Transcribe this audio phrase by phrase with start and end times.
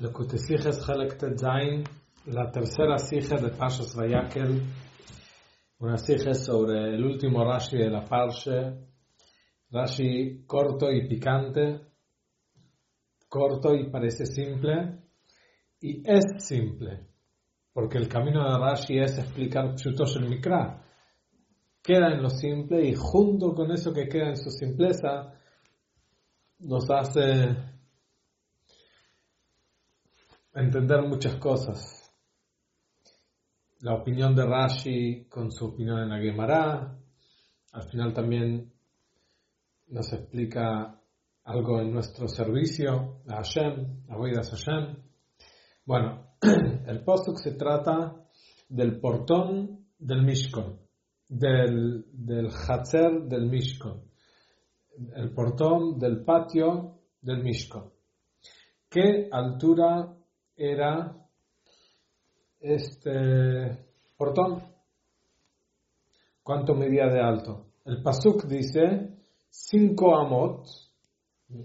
[0.00, 1.82] Lekutesijes Helek Zain,
[2.26, 4.62] la tercera sija de Pashas Vayakel,
[5.80, 8.78] una sija sobre el último Rashi de la Parsha,
[9.72, 11.80] Rashi corto y picante,
[13.28, 15.00] corto y parece simple,
[15.80, 17.08] y es simple,
[17.72, 20.80] porque el camino de Rashi es explicar Pshutosh el Mikra,
[21.82, 25.34] queda en lo simple y junto con eso que queda en su simpleza,
[26.60, 27.77] nos hace
[30.62, 32.12] entender muchas cosas.
[33.80, 36.98] La opinión de Rashi con su opinión en la Gemara.
[37.72, 38.72] Al final también
[39.86, 41.00] nos explica
[41.44, 44.96] algo en nuestro servicio a Hashem, a Boidas Hashem.
[45.84, 46.34] Bueno,
[46.86, 48.16] el postuk se trata
[48.68, 50.80] del portón del Mishkon,
[51.28, 54.02] del, del Hatzer del Mishkon,
[55.14, 57.92] el portón del patio del Mishkon.
[58.90, 60.18] ¿Qué altura
[60.58, 61.16] era
[62.60, 63.86] este
[64.16, 64.62] portón.
[66.42, 67.66] ¿Cuánto medía de alto?
[67.84, 69.16] El Pasuk dice
[69.48, 70.66] 5 amot,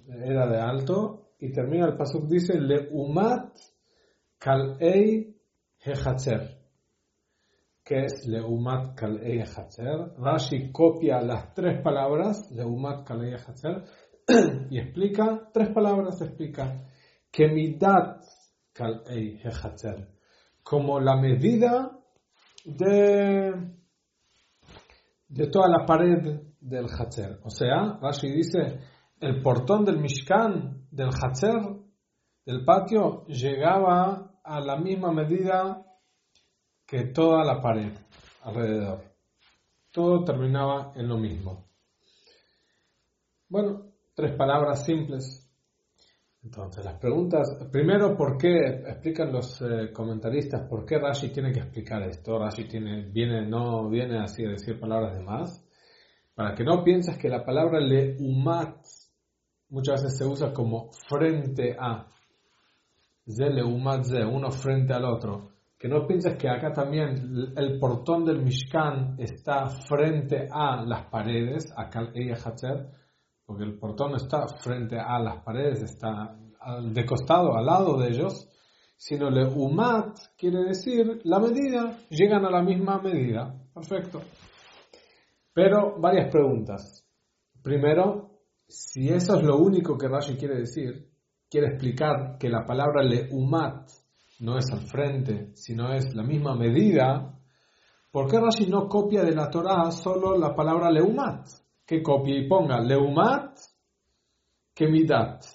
[0.07, 3.57] era de alto, y termina el Pasuk dice le umat
[4.37, 5.35] kalei
[5.79, 6.59] hechatzer.
[7.83, 10.13] ¿Qué es leumat kalei hechatzer?
[10.17, 13.83] Rashi copia las tres palabras, leumat kalei hechatzer,
[14.69, 16.85] y explica, tres palabras explica,
[17.29, 18.23] que midat
[20.63, 21.99] como la medida
[22.65, 23.53] de,
[25.27, 27.39] de toda la pared del Hatzer.
[27.43, 28.79] O sea, Rashi dice,
[29.19, 31.59] el portón del Mishkan, del Hatzer,
[32.45, 35.85] del patio, llegaba a la misma medida
[36.85, 37.93] que toda la pared
[38.41, 39.03] alrededor.
[39.91, 41.67] Todo terminaba en lo mismo.
[43.47, 45.43] Bueno, tres palabras simples
[46.43, 51.59] entonces, las preguntas, primero, ¿por qué, explican los eh, comentaristas, por qué Rashi tiene que
[51.59, 52.37] explicar esto?
[52.37, 55.65] Rashi tiene, viene, no viene así a decir palabras de más,
[56.35, 58.75] para que no pienses que la palabra leumat
[59.69, 62.07] muchas veces se usa como frente a,
[63.25, 65.51] ze leumat ze, uno frente al otro.
[65.79, 71.73] Que no pienses que acá también el portón del Mishkan está frente a las paredes,
[71.75, 72.89] acá Hatzer,
[73.45, 76.37] porque el portón está frente a las paredes, está
[76.81, 78.47] de costado, al lado de ellos,
[78.95, 83.53] sino le umat quiere decir la medida, llegan a la misma medida.
[83.73, 84.21] Perfecto.
[85.53, 87.05] Pero varias preguntas.
[87.61, 91.09] Primero, si eso es lo único que Rashi quiere decir,
[91.49, 93.89] quiere explicar que la palabra le umat
[94.39, 97.39] no es al frente, sino es la misma medida,
[98.11, 101.47] ¿por qué Rashi no copia de la Torah solo la palabra leumat?
[101.85, 103.57] que copie y ponga leumat
[104.73, 105.45] que midat,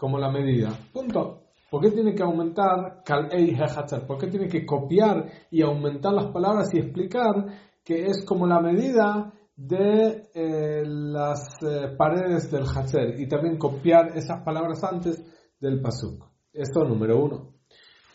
[0.00, 0.70] como la medida.
[0.94, 1.42] Punto.
[1.70, 3.04] ¿Por qué tiene que aumentar
[4.06, 7.34] ¿Por qué tiene que copiar y aumentar las palabras y explicar
[7.84, 14.16] que es como la medida de eh, las eh, paredes del hatzer y también copiar
[14.16, 15.22] esas palabras antes
[15.60, 16.24] del pasuk?
[16.50, 17.56] Esto número uno.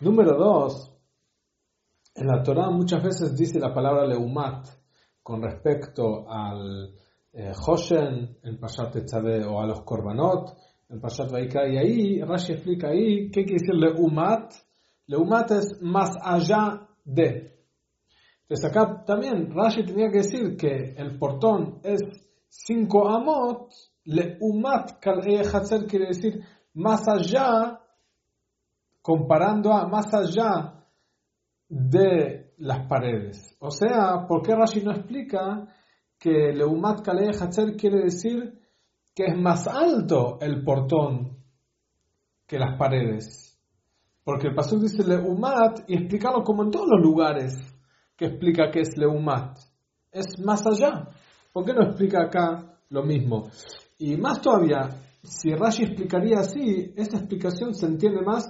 [0.02, 0.92] Número dos,
[2.16, 4.66] en la Torah muchas veces dice la palabra leumat
[5.22, 6.96] con respecto al
[7.32, 8.96] eh, Hoshen, en Pashat
[9.48, 13.76] o a los Korbanot, en Pashat Vaikra, y ahí Rashi explica ahí qué quiere decir
[13.76, 14.54] Leumat.
[15.08, 17.56] Leumat es más allá de.
[18.42, 22.02] Entonces acá también Rashi tenía que decir que el portón es
[22.48, 23.72] 5 amot,
[24.06, 27.82] Leumat Kal Hatzer quiere decir más allá,
[29.02, 30.86] comparando a más allá
[31.68, 33.56] de las paredes.
[33.60, 35.68] O sea, ¿por qué Rashi no explica
[36.18, 38.65] que Leumat Kalei Hatzer quiere decir
[39.16, 41.38] que es más alto el portón
[42.46, 43.58] que las paredes.
[44.24, 47.54] Porque el pastor dice Leumat y explicarlo como en todos los lugares
[48.18, 49.58] que explica que es Leumat.
[50.12, 51.10] Es más allá.
[51.54, 53.50] ¿Por qué no explica acá lo mismo?
[53.98, 54.90] Y más todavía,
[55.24, 58.46] si Rashi explicaría así, esa explicación se entiende más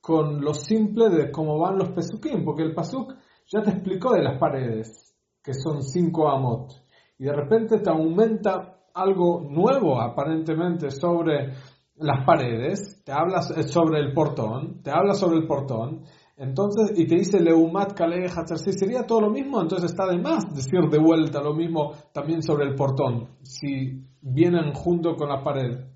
[0.00, 3.14] con lo simple de cómo van los pesukim, porque el pasuk
[3.52, 6.86] ya te explicó de las paredes, que son cinco amot
[7.18, 11.52] y de repente te aumenta algo nuevo aparentemente sobre
[11.96, 16.04] las paredes, te habla sobre el portón, te habla sobre el portón,
[16.36, 20.44] entonces, y te dice Leumat Kalei si sería todo lo mismo, entonces está de más
[20.54, 25.86] decir de vuelta lo mismo también sobre el portón, si vienen junto con la pared,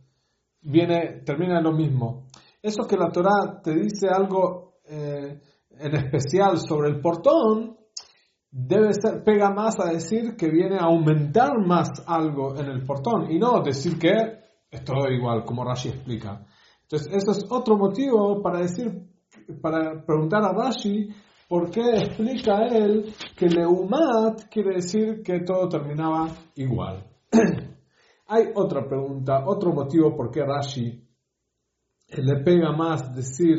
[0.62, 2.26] viene, termina lo mismo.
[2.62, 5.41] Eso que la Torah te dice algo eh,
[5.79, 7.76] en especial sobre el portón,
[8.50, 13.31] debe ser, pega más a decir que viene a aumentar más algo en el portón
[13.31, 14.12] y no decir que
[14.70, 16.44] es todo igual, como Rashi explica.
[16.82, 19.11] Entonces, eso es otro motivo para decir
[19.61, 21.08] para preguntar a Rashi
[21.49, 27.05] por qué explica él que Leumat quiere decir que todo terminaba igual.
[28.29, 31.05] Hay otra pregunta, otro motivo por qué Rashi
[32.08, 33.58] le pega más decir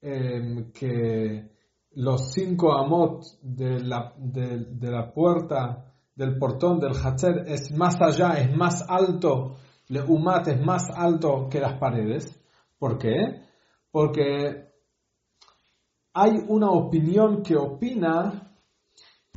[0.00, 1.49] em, que
[1.92, 8.34] los cinco amot de la, de, la puerta del portón del Hatzer es más allá,
[8.34, 9.56] es más alto,
[9.88, 12.38] Leumat es más alto que las paredes.
[12.78, 13.42] ¿Por qué?
[13.90, 14.70] Porque
[16.14, 18.54] hay una opinión que opina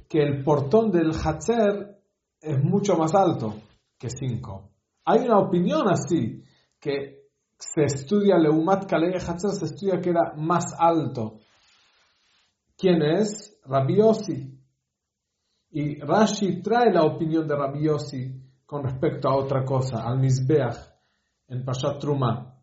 [0.07, 1.99] que el portón del Hatzer
[2.39, 3.55] es mucho más alto
[3.97, 4.69] que 5.
[5.05, 6.43] Hay una opinión así,
[6.79, 7.23] que
[7.57, 11.39] se estudia Leumat Kalei Hatzer, se estudia que era más alto.
[12.83, 13.61] ¿Quién es?
[13.63, 14.59] Rabbi Yossi.
[15.71, 18.29] Y Rashi trae la opinión de Rabbi Yossi
[18.65, 20.75] con respecto a otra cosa, al Mizbeach,
[21.47, 22.57] en Pashat Trumah.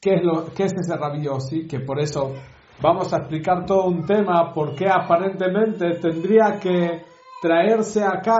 [0.00, 1.68] ¿Qué es, lo, qué es ese rabiosi?
[1.68, 2.32] Que por eso
[2.80, 7.02] vamos a explicar todo un tema, porque aparentemente tendría que
[7.42, 8.38] traerse acá,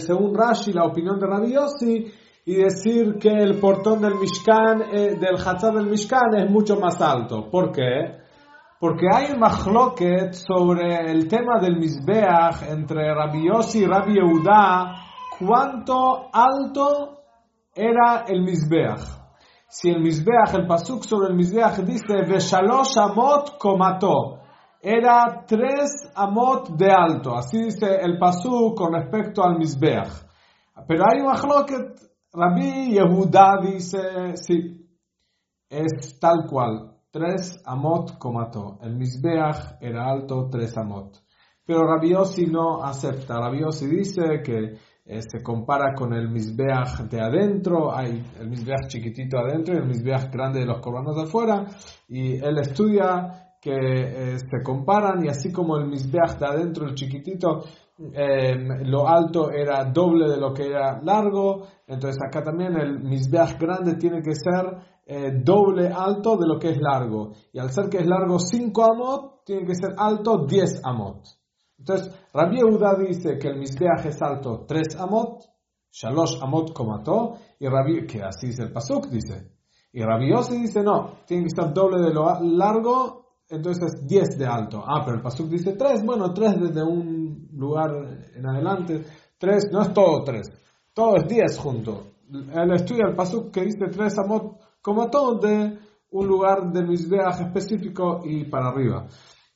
[0.00, 2.12] según Rashi, la opinión de rabiosi
[2.46, 7.00] y decir que el portón del Mishkan, eh, del Hatzar del Mishkan es mucho más
[7.00, 7.48] alto.
[7.48, 8.19] ¿Por qué?
[8.80, 13.44] Porque hay machloket sobre el tema del Mizbeach entre Rabbi
[13.74, 14.96] y Rabbi Yehuda,
[15.38, 17.18] cuánto alto
[17.74, 19.20] era el Mizbeach
[19.70, 24.40] si el Mizbeach, el Pasuk sobre el Mizbeach dice, Veshalosh amot komato,
[24.82, 27.36] era tres amot de alto.
[27.36, 30.10] Así dice el Pasuk con respecto al Mizbeach.
[30.88, 32.00] Pero hay un achloket,
[32.32, 34.88] Rabbi Yehuda dice, sí,
[35.68, 38.78] es tal cual, tres amot komato.
[38.82, 41.18] El Mizbeach era alto, tres amot.
[41.64, 43.38] Pero Rabbi Yossi no acepta.
[43.38, 48.86] Rabbi Yossi dice que eh, se compara con el Mizbeach de adentro, hay el Mizbeach
[48.88, 51.66] chiquitito adentro y el Mizbeach grande de los corbanos de afuera,
[52.08, 56.94] y él estudia que eh, se comparan y así como el Mizbeach de adentro, el
[56.94, 57.64] chiquitito,
[58.12, 63.58] em, lo alto era doble de lo que era largo, entonces acá también el Mizbeach
[63.58, 64.76] grande tiene que ser
[65.06, 68.84] eh, doble alto de lo que es largo, y al ser que es largo 5
[68.84, 71.26] amot, tiene que ser alto 10 amot.
[71.78, 75.42] Entonces, Rabbi Yehuda dice que el Mizbeach es alto 3 amot,
[75.90, 79.50] Shalosh amot comató, y Rabbi, que así dice el Pasuk, dice.
[79.92, 84.46] Y Rabbi Yossi dice, no, tiene que estar doble de lo largo, entonces 10 de
[84.46, 84.82] alto.
[84.86, 87.90] Ah, pero el Pasuk dice 3, bueno, 3 desde un lugar
[88.34, 89.04] en adelante,
[89.38, 90.50] 3, no es todo 3,
[90.94, 92.12] todo es 10 junto.
[92.30, 95.78] Él estudia el Pasuk que dice 3 amot comató de
[96.10, 99.06] un lugar de Mizbeach específico y para arriba.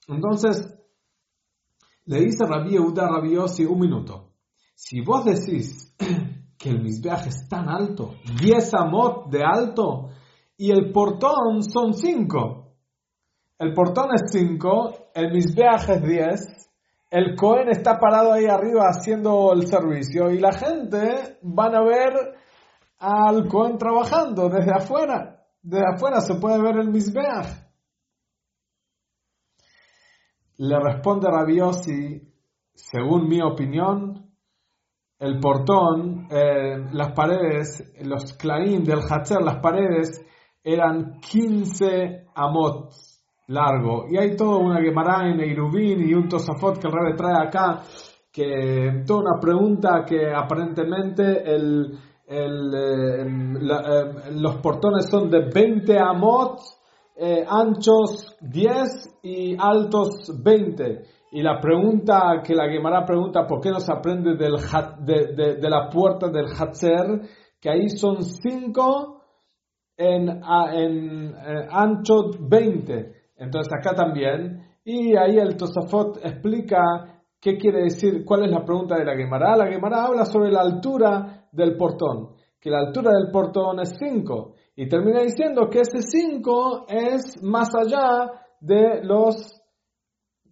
[0.09, 0.75] Entonces,
[2.07, 4.33] le dice Rabbi Yehuda Rabbi Yossi, un minuto.
[4.75, 5.95] Si vos decís
[6.59, 10.11] que el Mizbeach es tan alto, 10 amot de alto,
[10.57, 12.64] y el portón son 5.
[13.65, 16.71] El portón es 5, el Mizbeach es 10,
[17.13, 22.13] el Cohen está parado ahí arriba haciendo el servicio y la gente van a ver
[22.99, 25.47] al Cohen trabajando desde afuera.
[25.63, 27.47] Desde afuera se puede ver el Mizbeach.
[30.59, 32.21] Le responde Rabiosi,
[32.75, 34.31] según mi opinión,
[35.21, 40.21] el portón, eh, las paredes, los claim del Hatzer, las paredes
[40.63, 42.93] eran 15 amot
[43.49, 44.07] largo.
[44.11, 47.83] Y hay toda una Gemara en Eirubin y un Tosafot que el trae acá,
[48.33, 55.99] que toda una pregunta que aparentemente el, el, eh, eh, los portones son de 20
[55.99, 56.59] amot
[57.17, 61.03] eh, anchos 10 y altos 20.
[61.33, 64.55] Y la pregunta que la Gemara pregunta, ¿por qué no se aprende del,
[65.01, 67.23] de, de, la puerta del Hatzer?
[67.61, 69.23] Que ahí son 5
[69.97, 73.14] en, en eh, ancho 20.
[73.37, 74.63] Entonces acá también.
[74.85, 76.81] Y ahí el Tosafot explica
[77.41, 79.57] qué quiere decir, cuál es la pregunta de la Gemara.
[79.57, 84.55] La Gemara habla sobre la altura del portón, que la altura del portón es 5.
[84.77, 89.61] Y termina diciendo que ese 5 es más allá de los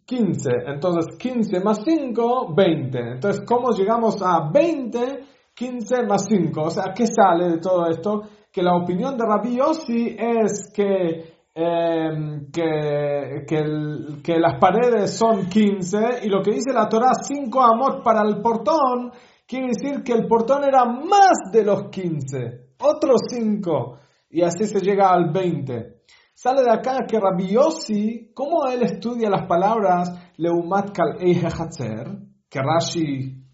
[0.04, 0.50] 15.
[0.66, 2.98] Entonces 15 más 5, 20.
[2.98, 5.24] Entonces, ¿cómo llegamos a 20?
[5.54, 6.62] 15 más 5.
[6.62, 8.22] O sea, ¿qué sale de todo esto?
[8.52, 16.24] Que la opinión de Rabbi Yossi es que, em, que, que, las paredes son 15
[16.24, 19.12] y lo que dice la Torah 5 amot para el portón
[19.46, 22.74] quiere decir que el portón era más de los 15.
[22.80, 23.98] Otros 5
[24.30, 26.02] y así se llega al 20.
[26.34, 33.44] Sale de acá que Rabbi Yossi, ¿cómo él estudia las palabras Leumat Kal que Rashi,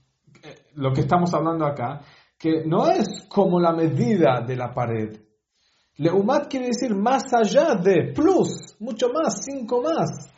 [0.42, 2.00] eh, lo que estamos hablando acá,
[2.38, 5.27] que no es como la medida de la pared,
[5.98, 10.32] Leumat quiere decir más allá de, plus, mucho más, cinco más.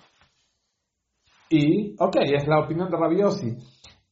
[1.51, 3.57] Y, ok, es la opinión de Rabiosi.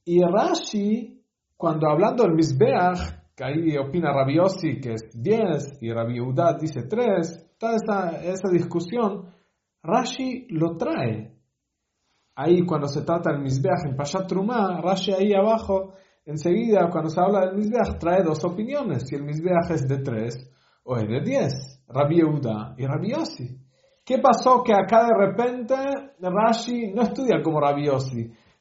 [0.04, 1.22] Y Rashi,
[1.56, 6.20] cuando hablando del Mizbeach, que ahí opina Rabiosi que es 10 y Rabi
[6.60, 9.32] dice 3, toda esa, esa discusión,
[9.82, 11.32] Rashi lo trae.
[12.34, 15.94] Ahí cuando se trata del Mizbeach en Pashat Trumah, Rashi ahí abajo,
[16.26, 20.54] enseguida cuando se habla del Mizbeach, trae dos opiniones, si el Mizbeach es de 3
[20.90, 22.16] o es de 10, Rabbi
[22.78, 23.12] y Rabbi.
[24.06, 25.74] ¿Qué pasó que acá de repente
[26.18, 27.90] Rashi no estudia como Rabbi?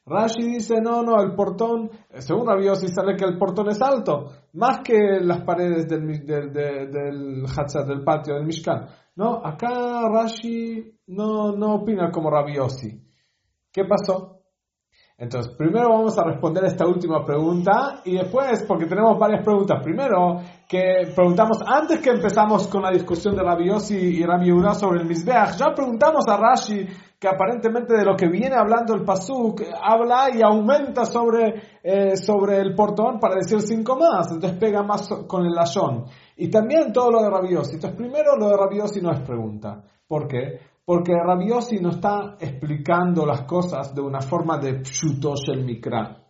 [0.04, 4.30] Rashi dice, no, no, el portón, según Rabbi Yossi sale que el portón es alto,
[4.52, 8.88] más que las paredes del, del, del, patio, del Mishkan.
[9.16, 12.56] No, acá Rashi no, no opina como Rabbi.
[13.72, 14.37] ¿Qué pasó?
[15.20, 20.40] Entonces, primero vamos a responder esta última pregunta y después, porque tenemos varias preguntas, primero
[20.68, 25.00] que preguntamos, antes que empezamos con la discusión de Rabbi Yossi y Rabbi Yehuda sobre
[25.00, 26.86] el Mizbeach, ya preguntamos a Rashi
[27.18, 32.58] que aparentemente de lo que viene hablando el Pasuk, habla y aumenta sobre, eh, sobre
[32.58, 36.04] el portón para decir cinco más, entonces pega más con el lashon.
[36.36, 37.74] Y también todo lo de Rabbi Yossi.
[37.74, 39.82] Entonces, primero lo de Rabbi Yossi no es pregunta.
[40.06, 40.60] ¿Por qué?
[40.88, 46.24] Porque Rabiosi no está explicando las cosas de una forma de pshutosh el mikra.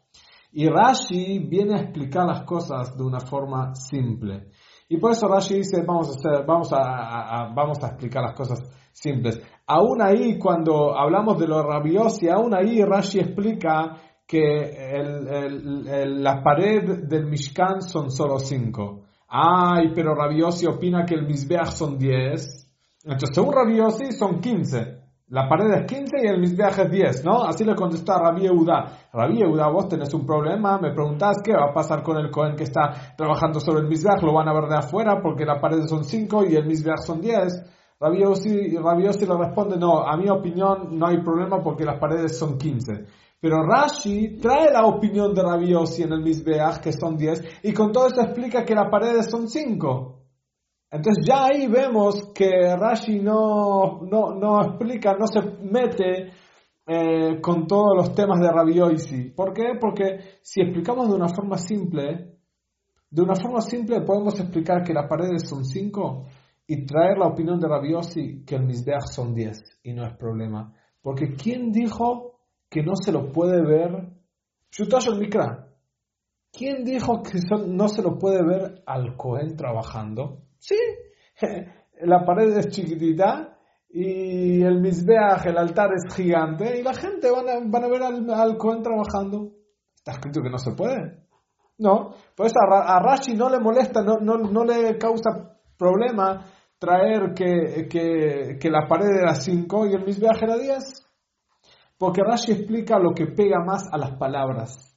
[0.50, 4.48] Y Rashi viene a explicar las cosas de una forma simple.
[4.88, 8.68] Y por eso Rashi dice, vamos a, hacer, vamos a, vamos a explicar las cosas
[8.90, 9.40] simples.
[9.64, 13.94] Aún ahí, cuando hablamos de lo rabiosi, aún ahí Rashi explica
[14.26, 14.40] que
[14.90, 19.04] el, la pared del Mishkan son solo cinco.
[19.28, 22.67] Ay, pero Rabiosi opina que el Mizbeach son diez.
[23.08, 24.98] Entonces, según Rabbi Yossi, son 15.
[25.28, 27.42] La pared es 15 y el misbeach es 10, ¿no?
[27.42, 29.08] Así le contesta Rabbi Yehuda.
[29.14, 32.54] Rabbi Yehuda, vos tenés un problema, me preguntás qué va a pasar con el Cohen
[32.54, 35.88] que está trabajando sobre el misbeach, lo van a ver de afuera porque las paredes
[35.88, 37.96] son 5 y el misbeach son 10.
[37.98, 42.58] Rabbi Yossi, le responde, no, a mi opinión no hay problema porque las paredes son
[42.58, 43.06] 15.
[43.40, 47.72] Pero Rashi trae la opinión de Rabbi Yossi en el misbeach que son 10 y
[47.72, 50.17] con todo eso explica que las paredes son 5.
[50.90, 56.32] Entonces ya ahí vemos que Rashi no, no, no explica, no se mete
[56.86, 59.30] eh, con todos los temas de Rabbi Yoisi.
[59.30, 59.72] ¿Por qué?
[59.78, 62.38] Porque si explicamos de una forma simple,
[63.10, 66.26] de una forma simple podemos explicar que las paredes son cinco
[66.66, 70.14] y traer la opinión de Rabbi Yossi que el Mizbeach son diez y no es
[70.16, 70.74] problema.
[71.02, 74.12] Porque ¿quién dijo que no se lo puede ver?
[74.78, 75.68] el Mikra.
[76.52, 80.47] ¿Quién dijo que no se lo puede ver al Cohen trabajando?
[80.58, 80.76] Sí,
[82.02, 83.56] la pared es chiquitita
[83.90, 88.02] y el Mizbeach, el altar es gigante y la gente van a, van a ver
[88.02, 89.52] al, al Cohen trabajando.
[89.94, 91.26] Está escrito que no se puede.
[91.78, 96.44] No, pues a, Rashi no le molesta, no, no, no le causa problema
[96.78, 101.06] traer que, que, que la pared era 5 y el Mizbeach era 10.
[101.96, 104.96] Porque Rashi explica lo que pega más a las palabras.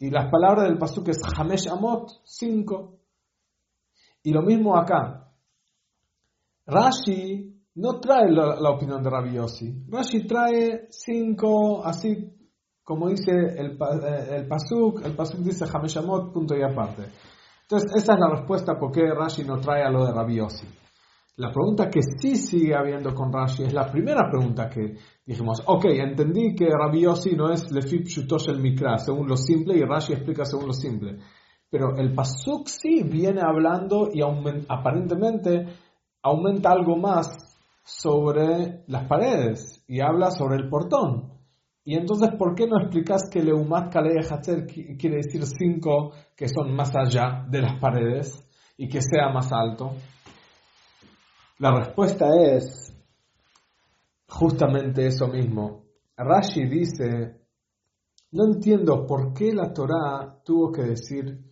[0.00, 2.97] Y las palabras del Pasuk es Hamesh Amot, 5.
[4.22, 5.32] Y lo mismo acá.
[6.66, 9.84] Rashi no trae la, opinión de Rabbi Yossi.
[9.88, 12.34] Rashi trae cinco, así
[12.82, 15.04] como dice el, eh, el Pasuk.
[15.04, 17.04] El Pasuk dice Hameshamot, punto y aparte.
[17.62, 20.66] Entonces, esa es la respuesta por qué Rashi no trae a lo de Rabbi Yossi.
[21.36, 25.84] La pregunta que sí sigue habiendo con Rashi es la primera pregunta que dijimos, ok,
[25.84, 30.14] entendí que Rabbi Yossi no es Lefip Shutosh el Mikra, según lo simple, y Rashi
[30.14, 31.18] explica según lo simple.
[31.70, 34.22] Pero el Pasuk sí viene hablando y
[34.68, 35.66] aparentemente
[36.22, 37.28] aumenta algo más
[37.84, 41.32] sobre las paredes y habla sobre el portón.
[41.84, 44.16] Y entonces, ¿por qué no explicas que Leumat Kalei
[44.98, 48.46] quiere decir cinco que son más allá de las paredes
[48.76, 49.92] y que sea más alto?
[51.58, 52.94] La respuesta es
[54.28, 55.84] justamente eso mismo.
[56.16, 57.40] Rashi dice,
[58.32, 61.47] no entiendo por qué la Torah tuvo que decir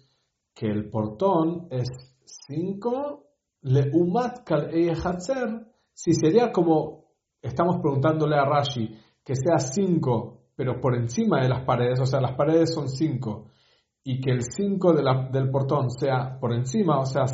[0.56, 1.88] que el portón es
[2.24, 3.24] 5,
[3.62, 7.04] le umat kal hatzer, si sería como
[7.42, 8.88] estamos preguntándole a Rashi
[9.22, 13.50] que sea 5, pero por encima de las paredes, o sea, las paredes son 5,
[14.04, 17.24] y que el 5 de del portón sea por encima, o sea,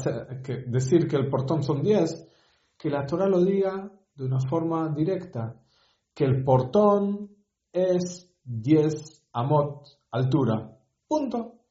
[0.42, 2.28] que decir que el portón son 10,
[2.76, 5.54] que la Torah lo diga de una forma directa,
[6.12, 7.30] que el portón
[7.72, 10.76] es 10 amot altura.
[11.06, 11.61] Punto.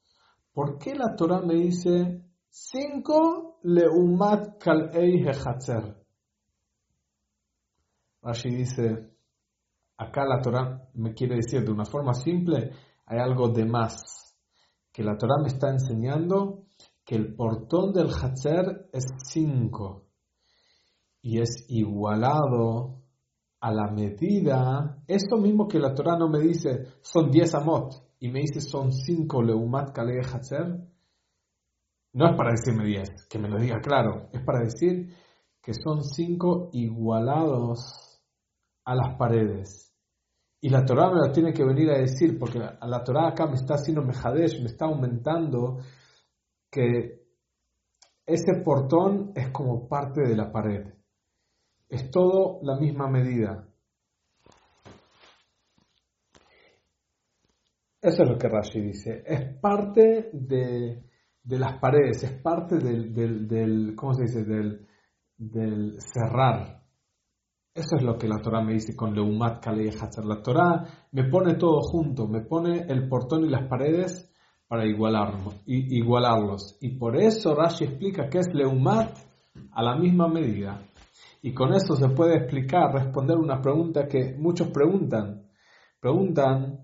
[0.52, 5.96] ¿Por qué la Torah me dice 5 leumat kalei hechatzer?
[8.22, 9.16] Rashi dice,
[9.96, 12.70] acá la Torah me quiere decir de una forma simple,
[13.06, 14.36] hay algo de más,
[14.92, 16.72] que la Torah me está enseñando que
[17.04, 20.06] que el portón del Hatzer es 5
[21.22, 23.02] y es igualado
[23.60, 28.30] a la medida, esto mismo que la Torah no me dice son 10 amot y
[28.30, 30.78] me dice son 5 leumat Hatzer,
[32.12, 35.12] no es para decirme 10, que me lo diga claro, es para decir
[35.60, 38.22] que son 5 igualados
[38.84, 39.92] a las paredes.
[40.60, 43.56] Y la Torah me lo tiene que venir a decir, porque la, Torah acá me
[43.56, 45.78] está haciendo mejadesh, me está aumentando
[46.70, 47.26] que
[48.24, 50.94] ese portón es como parte de la pared.
[51.88, 53.68] Es todo la misma medida.
[58.02, 59.22] Eso es lo que Rashi dice.
[59.24, 61.04] Es parte de,
[61.44, 63.14] las paredes, es parte del,
[63.46, 64.42] del, ¿cómo se dice?
[64.42, 64.88] Del,
[65.38, 66.82] del cerrar.
[67.72, 70.24] Eso es lo que la Torah me dice con Leumat Kalei Hatzar.
[70.24, 74.28] La Torah me pone todo junto, me pone el portón y las paredes
[74.66, 75.62] para igualarlos.
[75.66, 79.16] y por eso Rashi explica que es Leumat
[79.70, 80.82] a la misma medida.
[81.40, 85.48] Y con eso se puede explicar, responder una pregunta que muchos preguntan.
[86.00, 86.81] Preguntan,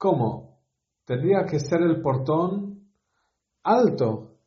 [0.00, 0.62] ¿cómo?
[1.04, 2.90] ¿Tendría que ser el portón
[3.62, 4.38] alto?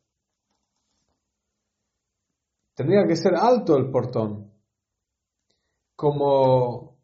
[2.74, 4.50] Tendría que ser alto el portón,
[5.94, 6.98] como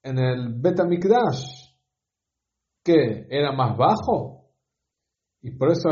[0.00, 1.72] en el Betamikdash,
[2.84, 4.52] que era más bajo.
[5.42, 5.88] Y por eso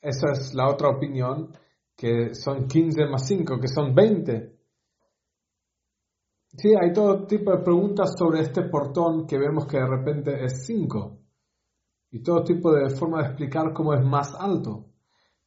[0.00, 1.52] esa es la otra opinión,
[1.96, 4.55] que son 15 más 5, que son 20.
[6.56, 10.64] Sí, hay todo tipo de preguntas sobre este portón que vemos que de repente es
[10.64, 11.18] 5.
[12.12, 14.86] Y todo tipo de forma de explicar cómo es más alto.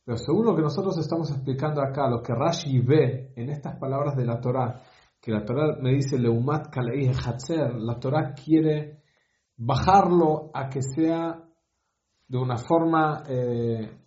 [0.05, 4.15] Pero según lo que nosotros estamos explicando acá, lo que Rashi ve en estas palabras
[4.15, 4.81] de la Torah,
[5.19, 9.01] que la Torah me dice Leumat Kalei Hatzer, la Torah quiere
[9.57, 11.43] bajarlo a que sea
[12.27, 13.97] de una forma eh,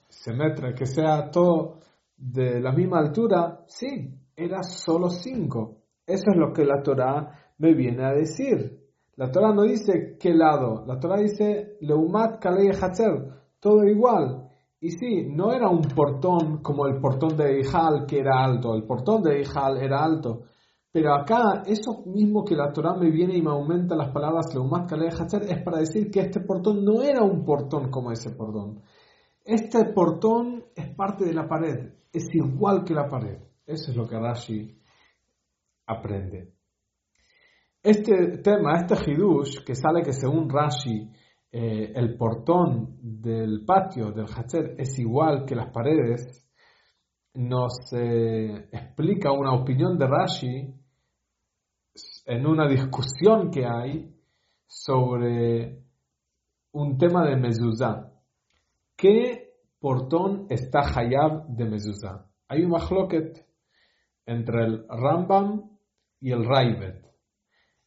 [0.77, 1.79] que sea todo
[2.17, 5.82] de la misma altura, sí, era solo cinco.
[6.07, 8.81] Eso es lo que la Torah me viene a decir.
[9.17, 13.29] La Torah no dice qué lado, la Torah dice Leumat Kalei Hatzer,
[13.61, 14.49] todo igual.
[14.81, 18.85] Y sí, no era un portón como el portón de Ijal que era alto, el
[18.85, 20.43] portón de Ijal era alto.
[20.91, 24.93] Pero acá, eso mismo que la Torah me viene y me aumenta las palabras Leumat
[24.93, 28.83] Hacer es para decir que este portón no era un portón como ese portón.
[29.45, 33.39] Este portón es parte de la pared, es igual que la pared.
[33.65, 34.82] Eso es lo que Rashi
[35.87, 36.55] aprende.
[37.83, 41.11] Este tema, este Hidush, que sale que según Rashi
[41.51, 46.49] eh, el portón del patio del Hatzer es igual que las paredes,
[47.35, 50.75] nos eh, explica una opinión de Rashi
[52.27, 54.15] en una discusión que hay
[54.67, 55.83] sobre
[56.73, 58.13] un tema de mezuzá.
[58.97, 62.31] ¿Qué portón está Hayab de mezuzá?
[62.49, 63.45] Hay un mahloket
[64.25, 65.72] entre el Rambam
[66.23, 67.05] y el Raibet.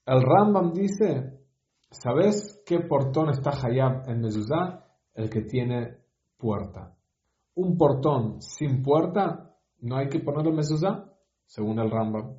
[0.05, 1.35] El Rambam dice
[2.01, 4.85] ¿Sabes qué portón está Hayab en Mezuzá?
[5.13, 5.97] El que tiene
[6.37, 6.93] puerta.
[7.55, 11.05] Un portón sin puerta, no hay que ponerlo en Mezuzá,
[11.45, 12.35] según el Rambam.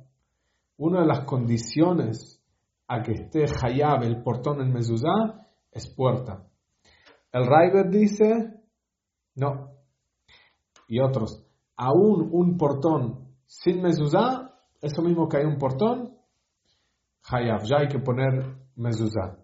[0.77, 2.39] Una de las condiciones
[2.87, 6.47] a que esté Hayab, el portón en Mezuzá, es puerta.
[7.31, 8.61] El Raibet dice,
[9.35, 9.71] no.
[10.87, 11.43] Y otros,
[11.75, 16.17] aún un portón sin Mezuzá, eso mismo que hay un portón,
[17.29, 19.37] Hayab, ya hay que poner Mezuzá.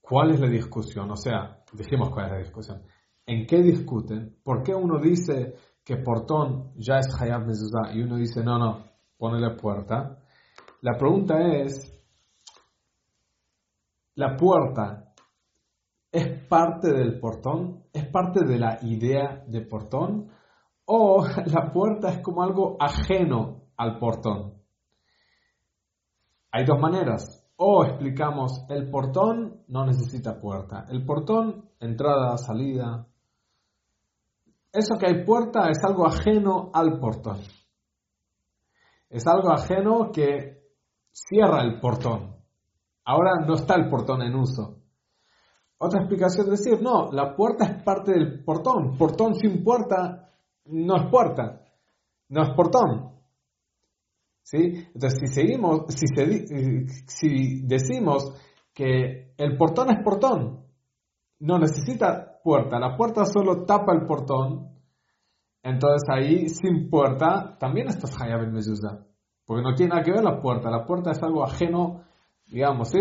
[0.00, 1.10] ¿Cuál es la discusión?
[1.10, 2.82] O sea, dijimos cuál es la discusión.
[3.26, 4.36] ¿En qué discuten?
[4.44, 8.84] ¿Por qué uno dice que portón ya es Hayab Mezuzah y uno dice no, no,
[9.16, 10.18] ponele puerta?
[10.82, 11.90] La pregunta es,
[14.14, 15.14] ¿la puerta
[16.12, 17.84] es parte del portón?
[17.92, 20.30] ¿Es parte de la idea de portón?
[20.84, 24.54] ¿O la puerta es como algo ajeno al portón?
[26.52, 27.40] Hay dos maneras.
[27.56, 30.86] O explicamos, el portón no necesita puerta.
[30.88, 33.06] El portón, entrada, salida.
[34.72, 37.38] Eso que hay puerta es algo ajeno al portón.
[39.08, 40.64] Es algo ajeno que
[41.12, 42.34] cierra el portón.
[43.04, 44.80] Ahora no está el portón en uso.
[45.78, 48.96] Otra explicación es decir, no, la puerta es parte del portón.
[48.96, 50.30] Portón sin puerta
[50.66, 51.62] no es puerta,
[52.28, 53.13] no es portón.
[54.52, 56.06] Entonces, si seguimos, si,
[57.06, 58.32] si decimos
[58.72, 60.64] que el portón es portón,
[61.40, 64.68] no necesita puerta, la puerta solo tapa el portón,
[65.62, 69.06] entonces ahí sin puerta también estás Hayab en Mezuzah,
[69.46, 72.02] porque no tiene nada que ver la puerta, la puerta es algo ajeno,
[72.46, 72.98] digamos, ¿sí?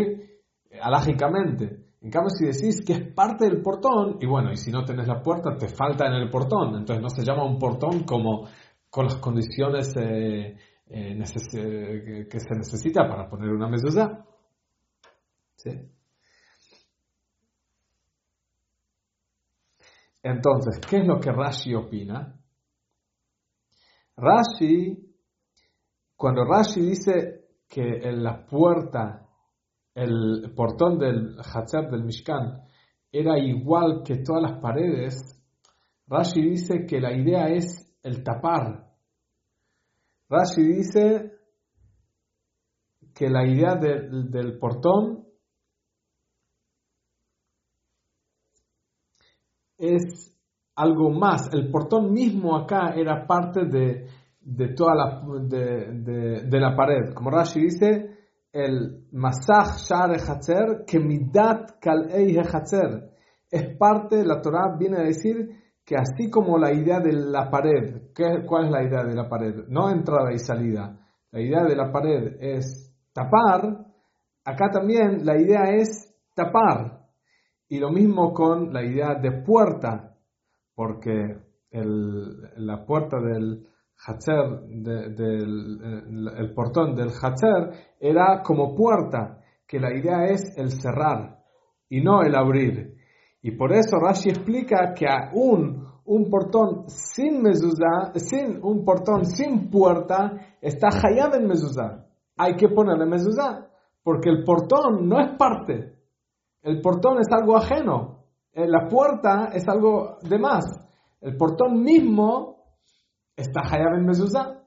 [0.81, 1.83] Alágicamente.
[2.01, 5.07] En cambio, si decís que es parte del portón, y bueno, y si no tenés
[5.07, 6.75] la puerta, te falta en el portón.
[6.75, 8.45] Entonces no se llama un portón como
[8.89, 10.57] con las condiciones eh,
[10.93, 14.25] eh, que se necesita para poner una mezuzá.
[20.21, 22.39] Entonces, ¿qué es lo que Rashi opina?
[24.15, 25.15] Rashi,
[26.15, 29.27] cuando Rashi dice que en la puerta,
[29.95, 32.61] el portón del Hatzer del Mishkan
[33.11, 35.43] era igual que todas las paredes,
[36.07, 38.92] Rashi dice que la idea es el tapar.
[40.33, 41.31] Rashi dice
[43.13, 45.27] que la idea del portón
[49.77, 50.35] es
[50.75, 51.53] algo más.
[51.53, 54.07] El portón mismo acá era parte de,
[54.75, 57.13] toda la, de, la pared.
[57.13, 58.17] Como Rashi dice,
[58.51, 63.11] el masach share hatzer que midat kalei hatzer.
[63.51, 68.11] Es parte, la Torah viene a decir que así como la idea de la pared,
[68.45, 69.67] ¿cuál es la idea de la pared?
[69.67, 70.97] No entrada y salida.
[71.31, 73.85] La idea de la pared es tapar.
[74.45, 77.01] Acá también la idea es tapar.
[77.67, 80.15] Y lo mismo con la idea de puerta,
[80.75, 81.39] porque
[81.71, 83.67] la puerta del
[84.05, 91.39] Hatzer, del el portón del Hatzer, era como puerta, que la idea es el cerrar
[91.89, 92.95] y no el abrir.
[93.43, 99.69] Y por eso Rashi explica que aún un portón sin mezuzá, sin un portón sin
[99.69, 102.07] puerta, está hayab en mezuzá.
[102.35, 103.69] Hay que ponerle mezuzá,
[104.01, 105.93] porque el portón no es parte.
[106.63, 108.23] El portón es algo ajeno.
[108.53, 110.65] Eh, la puerta es algo de más.
[111.19, 112.57] El portón mismo
[113.35, 114.61] está Hayab en mezuzá.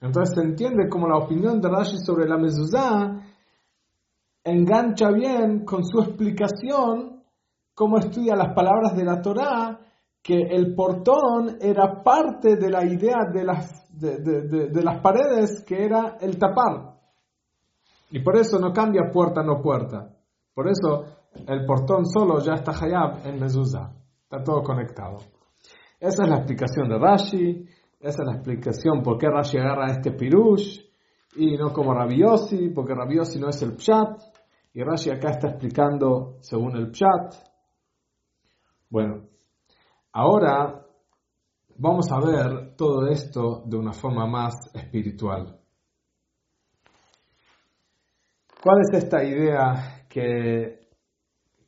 [0.00, 3.24] Entonces se entiende como la opinión de Rashi sobre la mezuzá
[4.44, 7.17] engancha bien con su explicación,
[7.78, 9.78] cómo estudia las palabras de la Torá,
[10.20, 16.16] que el portón era parte de la idea de las, de las paredes, que era
[16.20, 16.96] el tapar.
[18.10, 20.10] Y por eso no cambia puerta, no puerta.
[20.52, 21.04] Por eso
[21.46, 23.92] el portón solo ya está hayab en mezuzah.
[24.24, 25.18] Está todo conectado.
[26.00, 27.64] Esa es la explicación de Rashi.
[28.00, 30.80] Esa es la explicación por qué Rashi agarra este pirush
[31.36, 34.20] y no como Rabiosi, porque Rabiosi no es el pshat.
[34.74, 37.47] Y Rashi acá está explicando según el pshat.
[38.90, 39.28] Bueno,
[40.12, 40.86] ahora
[41.76, 45.58] vamos a ver todo esto de una forma más espiritual.
[48.62, 50.78] ¿Cuál es esta idea que,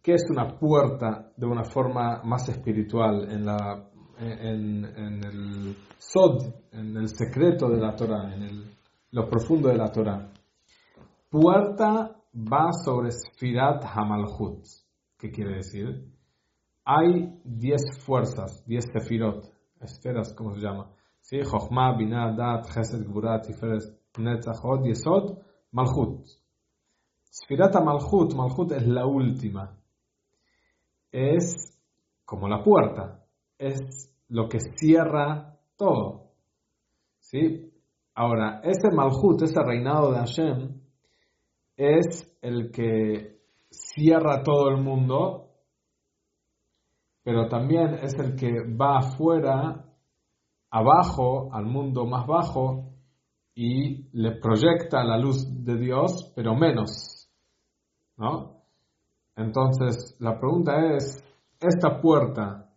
[0.03, 4.85] es una puerta de una forma más espiritual en, la, en,
[5.25, 8.71] el sod, en el secreto de la Torah, en
[9.13, 10.33] lo profundo de la Torah.
[11.29, 14.65] Puerta va sobre Sfirat Hamalhut.
[15.17, 16.20] ¿Qué quiere decir?
[16.93, 19.49] Hay 10 fuerzas, 10 sefirot,
[19.81, 20.91] esferas, ¿cómo se llama?
[21.21, 21.39] ¿Sí?
[21.41, 23.83] Chochma, Binah, Dat, Chesed, Gburat, Tiferet,
[24.19, 25.39] Netzach, Od, Yesod,
[25.71, 26.27] Malhut.
[27.31, 29.79] Sfirata Malhut, Malhut es la última.
[31.13, 31.79] Es
[32.25, 33.25] como la puerta,
[33.57, 36.33] es lo que cierra todo.
[37.21, 37.73] ¿Sí?
[38.17, 40.81] Ahora, ese Malhut, ese reinado de Hashem,
[41.77, 43.39] es el que
[43.71, 45.50] cierra todo el mundo,
[47.23, 49.85] pero también es el que va afuera,
[50.71, 52.91] abajo, al mundo más bajo,
[53.55, 57.29] y le proyecta la luz de Dios, pero menos.
[58.17, 58.63] ¿no?
[59.37, 61.25] Entonces, la pregunta es,
[61.61, 62.71] esta puerta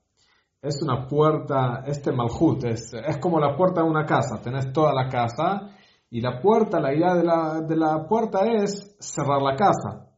[0.64, 4.94] es una puerta, este malhut, es, es como la puerta de una casa, tenés toda
[4.94, 5.76] la casa
[6.10, 10.10] y la puerta, la idea de la, de la puerta es cerrar la casa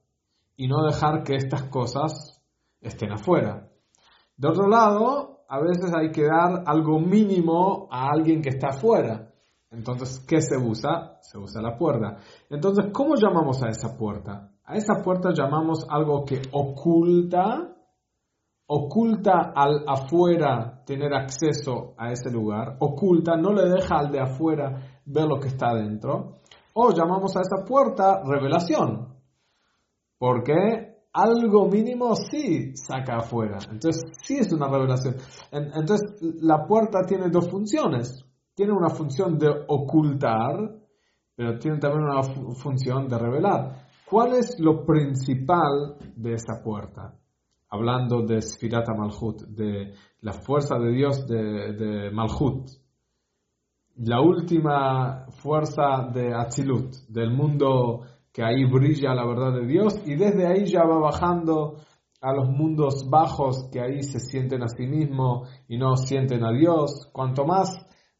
[0.56, 2.40] y no dejar que estas cosas
[2.80, 3.68] estén afuera.
[4.38, 9.32] De otro lado, a veces hay que dar algo mínimo a alguien que está afuera.
[9.72, 11.18] Entonces, ¿qué se usa?
[11.22, 12.18] Se usa la puerta.
[12.50, 14.52] Entonces, ¿cómo llamamos a esa puerta?
[14.64, 17.76] A esa puerta llamamos algo que oculta,
[18.68, 25.02] oculta al afuera tener acceso a ese lugar, oculta, no le deja al de afuera
[25.06, 26.40] ver lo que está adentro.
[26.74, 29.16] O llamamos a esa puerta revelación,
[30.18, 33.58] porque algo mínimo sí saca afuera.
[33.72, 35.16] Entonces, sí es una revelación.
[35.52, 38.26] Entonces, la puerta tiene dos funciones.
[38.54, 40.56] Tiene una función de ocultar,
[41.36, 42.22] pero tiene también una
[42.56, 43.88] función de revelar.
[44.10, 47.16] ¿Cuál es lo principal de esa puerta?
[47.70, 52.70] Hablando de Sfirata Malhut, de la fuerza de Dios de, Malhut,
[53.98, 58.02] la última fuerza de Atzilut, del mundo
[58.36, 61.78] que ahí brilla la verdad de Dios y desde ahí ya va bajando
[62.20, 66.52] a los mundos bajos que ahí se sienten a sí mismos y no sienten a
[66.52, 67.10] Dios.
[67.14, 67.70] Cuanto más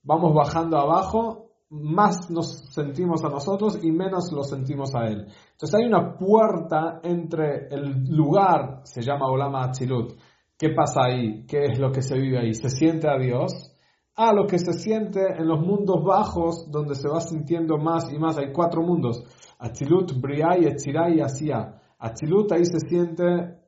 [0.04, 5.28] vamos bajando abajo, más nos sentimos a nosotros y menos lo sentimos a Él.
[5.52, 10.14] Entonces hay una puerta entre el lugar, se llama Olama Achilut.
[10.58, 11.46] ¿Qué pasa ahí?
[11.46, 12.54] ¿Qué es lo que se vive ahí?
[12.54, 13.75] ¿Se siente a Dios?
[14.16, 18.18] A lo que se siente en los mundos bajos, donde se va sintiendo más y
[18.18, 18.38] más.
[18.38, 19.24] Hay cuatro mundos.
[19.60, 21.82] Atzilut, Briah, Yetzirah y Asia.
[22.00, 23.26] Atzilut ahí se siente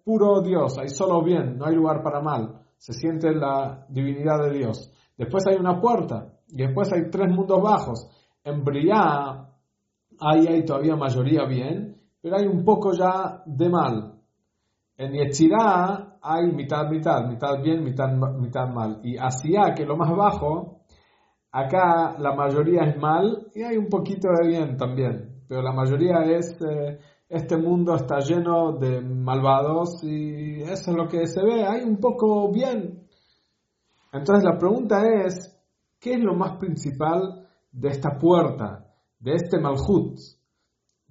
[0.08, 2.62] puro Dios, hay solo bien, no hay lugar para mal.
[2.78, 4.92] Se siente la divinidad de Dios.
[5.18, 8.08] Después hay una puerta y después hay tres mundos bajos.
[8.44, 9.50] En Briah
[10.20, 14.17] ahí hay todavía mayoría bien, pero hay un poco ya de mal.
[14.98, 19.00] En Yetzirah hay mitad, mitad, mitad bien, mitad, mitad mal.
[19.04, 20.82] Y Asia, que es lo más bajo,
[21.52, 26.24] acá la mayoría es mal y hay un poquito de bien también pero la mayoría
[26.24, 31.66] es, eh, este mundo está lleno de malvados y eso es lo que se ve,
[31.66, 33.08] hay un poco bien.
[34.12, 35.56] Entonces la pregunta es,
[36.00, 38.86] ¿qué es lo más principal de esta puerta,
[39.20, 40.18] de este Malhut?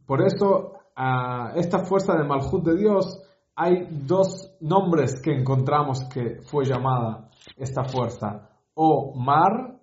[0.07, 3.23] Por eso, a esta fuerza de Malhut de Dios,
[3.57, 9.81] hay dos nombres que encontramos que fue llamada esta fuerza, o mar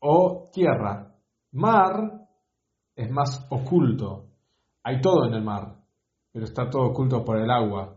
[0.00, 1.14] o tierra.
[1.52, 2.26] Mar
[2.96, 4.26] es más oculto.
[4.82, 5.76] Hay todo en el mar,
[6.32, 7.96] pero está todo oculto por el agua.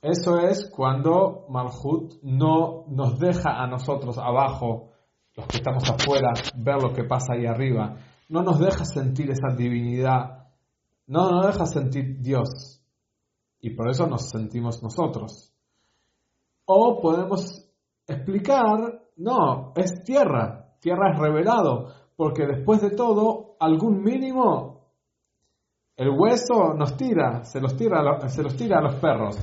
[0.00, 4.92] Eso es cuando Malhut no nos deja a nosotros abajo,
[5.34, 7.96] los que estamos afuera, ver lo que pasa ahí arriba.
[8.30, 10.46] No nos deja sentir esa divinidad.
[11.06, 12.75] No nos deja sentir Dios.
[13.66, 15.52] Y por eso nos sentimos nosotros.
[16.66, 17.68] O podemos
[18.06, 20.76] explicar, no, es tierra.
[20.78, 24.92] Tierra es revelado porque después de todo, algún mínimo,
[25.96, 29.36] el hueso nos tira, se los tira, se los tira a los perros.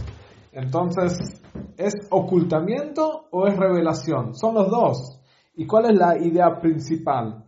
[0.54, 1.44] Entonces,
[1.76, 4.36] ¿es ocultamiento o es revelación?
[4.36, 5.20] Son los dos.
[5.56, 7.44] ¿Y cuál es la idea principal?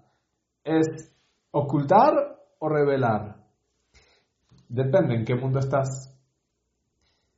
[0.62, 1.10] ¿Es
[1.52, 3.38] ocultar o revelar?
[4.68, 6.15] Depende en qué mundo estás.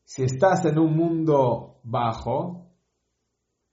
[0.07, 2.71] Si estás en un mundo bajo,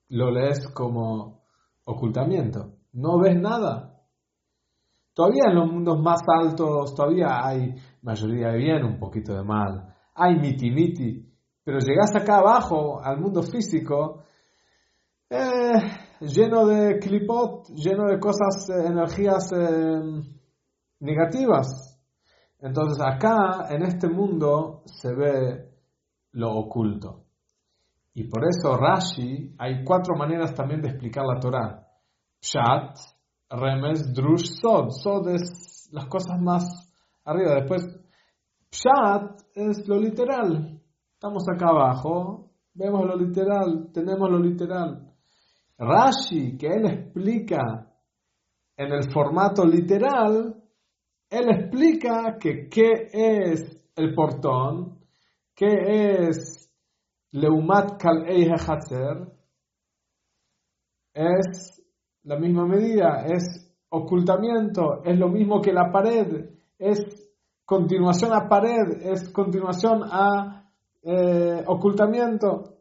[0.08, 1.44] lo lees como
[1.84, 2.72] ocultamiento.
[2.92, 4.00] No ves nada.
[5.14, 9.94] Todavía en los mundos más altos, todavía hay mayoría de bien, un poquito de mal.
[10.16, 11.24] Hay miti miti.
[11.62, 14.24] Pero llegas acá abajo, al mundo físico,
[15.30, 15.72] eh,
[16.18, 20.02] lleno de clipot, lleno de cosas, eh, energías eh,
[20.98, 21.96] negativas.
[22.58, 25.73] Entonces acá, en este mundo, se ve
[26.34, 27.24] lo oculto.
[28.14, 31.88] Y por eso Rashi, hay cuatro maneras también de explicar la Torah.
[32.40, 32.96] Pshat,
[33.50, 34.90] Remes, Drush, Sod.
[34.90, 36.64] Sod es las cosas más
[37.24, 37.56] arriba.
[37.56, 37.82] Después,
[38.70, 40.80] Pshat es lo literal.
[41.14, 45.12] Estamos acá abajo, vemos lo literal, tenemos lo literal.
[45.78, 47.90] Rashi, que él explica
[48.76, 50.62] en el formato literal,
[51.30, 55.03] él explica que qué es el portón,
[55.54, 56.70] qué es
[57.32, 58.26] Leumat Kal
[61.14, 61.82] es
[62.24, 67.30] la misma medida, es ocultamiento, es lo mismo que la pared, es
[67.64, 70.70] continuación a pared, es continuación a
[71.02, 72.74] eh, ocultamiento.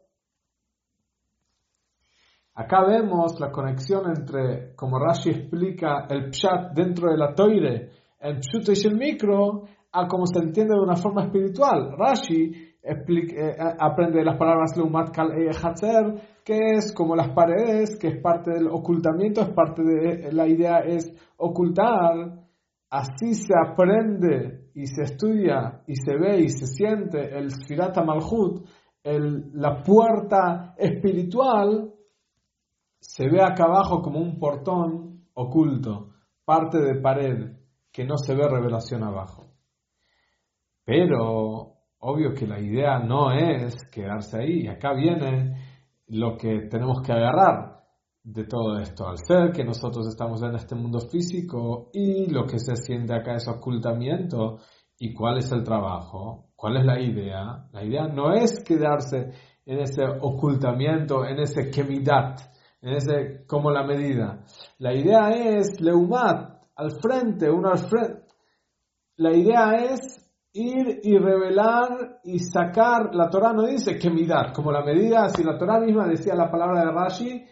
[2.54, 8.40] Acá vemos la conexión entre, como Rashi explica, el pshat dentro de la toire, el
[8.40, 11.92] pshuto y el micro, a como se entiende de una forma espiritual.
[11.96, 12.50] Rashi
[12.82, 18.50] eh, aprende las palabras Leumat Kal Hatzer, que es como las paredes, que es parte
[18.50, 22.42] del ocultamiento, es parte de la idea es ocultar.
[22.90, 28.66] Así se aprende y se estudia y se ve y se siente el Sfirat Malhut,
[29.04, 31.92] la puerta espiritual,
[33.00, 36.10] se ve acá abajo como un portón oculto,
[36.44, 37.56] parte de pared,
[37.92, 39.53] que no se ve revelación abajo.
[40.84, 44.68] Pero obvio que la idea no es quedarse ahí.
[44.68, 45.56] Acá viene
[46.08, 47.74] lo que tenemos que agarrar
[48.22, 52.58] de todo esto, al ser que nosotros estamos en este mundo físico y lo que
[52.58, 54.58] se siente acá es ocultamiento.
[54.98, 56.46] ¿Y cuál es el trabajo?
[56.56, 57.68] ¿Cuál es la idea?
[57.72, 59.32] La idea no es quedarse
[59.66, 62.40] en ese ocultamiento, en ese kemidat,
[62.80, 64.44] en ese como la medida.
[64.78, 68.24] La idea es leumat, al frente, uno al frente.
[69.16, 70.23] La idea es
[70.54, 73.52] ir y revelar y sacar, la Torah.
[73.52, 76.92] No dice que midar, como la medida, si la Torah misma decía la palabra de
[76.92, 77.44] Rashi,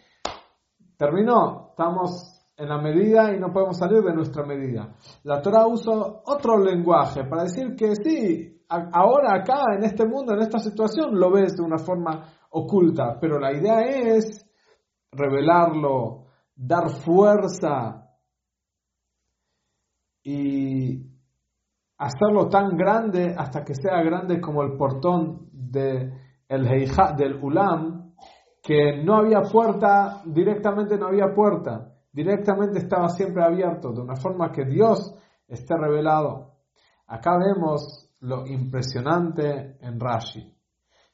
[0.97, 4.95] terminó, estamos en la medida y no podemos salir de nuestra medida.
[5.23, 5.93] La Torah usa
[6.25, 11.31] otro lenguaje para decir que sí, ahora acá, en este mundo, en esta situación, lo
[11.31, 14.45] ves de una forma oculta, pero la idea es
[15.11, 18.07] revelarlo, dar fuerza
[20.23, 21.12] y
[21.97, 26.11] hacerlo tan grande hasta que sea grande como el portón de
[26.47, 26.65] el
[27.17, 28.13] del Ulam,
[28.61, 34.51] que no había puerta, directamente no había puerta, directamente estaba siempre abierto, de una forma
[34.51, 35.15] que Dios
[35.47, 36.53] esté revelado.
[37.07, 40.55] Acá vemos lo impresionante en Rashi,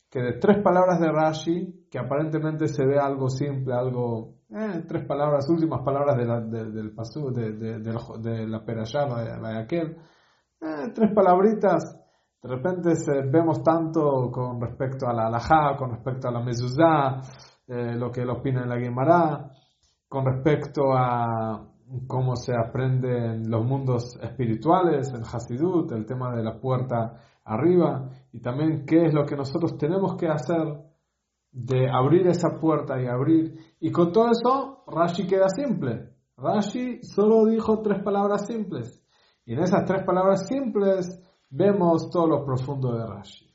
[0.10, 5.06] que de tres palabras de Rashi, que aparentemente se ve algo simple, algo, eh, tres
[5.06, 9.08] palabras, últimas palabras de la, del pasú, de, de, de, la Perashá,
[9.60, 9.98] aquel,
[10.62, 12.00] eh, tres palabritas,
[12.42, 12.94] de repente
[13.30, 17.22] vemos tanto con respecto a la alajá, con respecto a la mezuzá,
[17.68, 19.52] eh, lo que él opina en la Gemara,
[20.08, 21.68] con respecto a
[22.08, 28.10] cómo se aprende en los mundos espirituales, en Hasidut, el tema de la puerta arriba,
[28.32, 30.90] y también qué es lo que nosotros tenemos que hacer
[31.52, 33.56] de abrir esa puerta y abrir.
[33.80, 36.10] Y con todo eso, Rashi queda simple.
[36.38, 39.04] Rashi solo dijo tres palabras simples.
[39.50, 43.49] Y en esas tres palabras simples vemos todo lo profundo de Rashi.